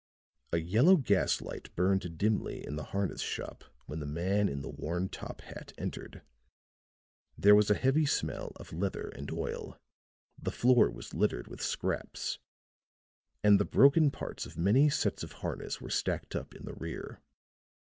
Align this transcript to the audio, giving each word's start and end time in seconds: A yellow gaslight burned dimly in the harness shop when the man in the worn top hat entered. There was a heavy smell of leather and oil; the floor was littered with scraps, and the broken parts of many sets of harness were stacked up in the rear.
A 0.51 0.57
yellow 0.57 0.97
gaslight 0.97 1.75
burned 1.75 2.17
dimly 2.17 2.65
in 2.65 2.75
the 2.75 2.85
harness 2.85 3.21
shop 3.21 3.63
when 3.85 3.99
the 3.99 4.07
man 4.07 4.49
in 4.49 4.63
the 4.63 4.69
worn 4.69 5.09
top 5.09 5.41
hat 5.41 5.73
entered. 5.77 6.23
There 7.37 7.53
was 7.53 7.69
a 7.69 7.75
heavy 7.77 8.07
smell 8.07 8.51
of 8.55 8.73
leather 8.73 9.09
and 9.09 9.29
oil; 9.31 9.79
the 10.41 10.49
floor 10.49 10.89
was 10.89 11.13
littered 11.13 11.47
with 11.47 11.61
scraps, 11.61 12.39
and 13.43 13.59
the 13.59 13.63
broken 13.63 14.09
parts 14.09 14.47
of 14.47 14.57
many 14.57 14.89
sets 14.89 15.21
of 15.21 15.33
harness 15.33 15.79
were 15.79 15.91
stacked 15.91 16.35
up 16.35 16.55
in 16.55 16.65
the 16.65 16.73
rear. 16.73 17.21